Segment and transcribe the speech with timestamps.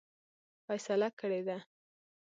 [0.65, 1.57] فیصله کړې ده.